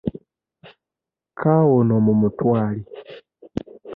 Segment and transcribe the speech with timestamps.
[1.39, 2.83] Kaawa ono naye mumutwale.